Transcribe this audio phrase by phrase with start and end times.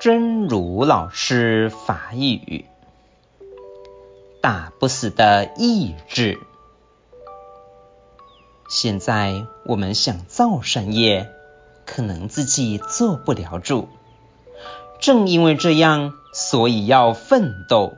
[0.00, 2.66] 真如老师法语，
[4.40, 6.38] 打不死的意志。
[8.68, 11.28] 现在我们想造善业，
[11.84, 13.88] 可能自己做不了主。
[15.00, 17.92] 正因为这样，所以要奋斗。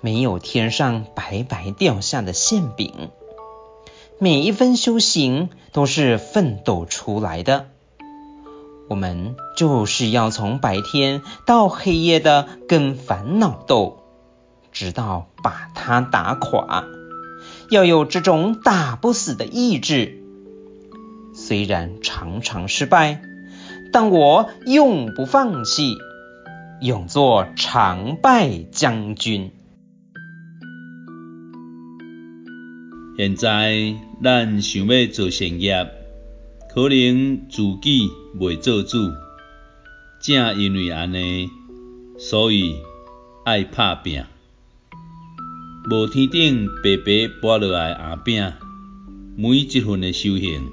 [0.00, 3.10] 没有天上白白掉下的馅饼，
[4.18, 7.66] 每一分修行都是奋斗出来的。
[8.90, 14.02] 我们就是要从白天到黑夜的跟烦恼斗，
[14.72, 16.84] 直到把它打垮。
[17.70, 20.24] 要有这种打不死的意志，
[21.32, 23.22] 虽然常常失败，
[23.92, 25.96] 但我永不放弃，
[26.80, 29.52] 永做常败将军。
[33.16, 35.99] 现在咱想要做善业。
[36.72, 38.96] 可能自己未做主，
[40.20, 41.48] 正因为安尼，
[42.16, 42.76] 所以
[43.44, 44.22] 爱拍拼。
[45.90, 48.52] 无天顶白白拨落来的馅饼，
[49.36, 50.70] 每一份的修行，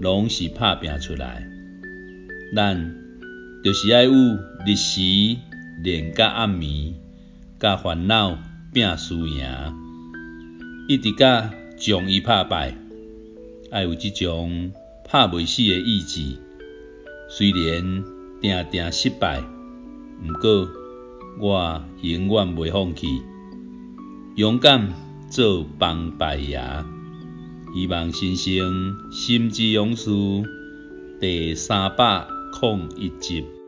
[0.00, 1.48] 拢是拍拼出来。
[2.56, 2.92] 咱
[3.62, 4.12] 就是爱有
[4.66, 5.00] 日时
[5.84, 6.94] 练甲暗暝，
[7.60, 8.36] 甲烦恼
[8.74, 9.46] 拼输赢，
[10.88, 12.76] 一直甲将伊拍败，
[13.70, 14.72] 爱有即种。
[15.12, 16.38] 拍袂死诶意志，
[17.28, 18.04] 虽然
[18.40, 19.42] 定定失败，
[20.22, 20.68] 毋过
[21.40, 23.20] 我永远袂放弃，
[24.36, 24.94] 勇敢
[25.28, 26.62] 做帮败爷。
[27.74, 30.10] 希望新生心之勇士
[31.20, 32.28] 第三百
[32.62, 33.59] 零一集。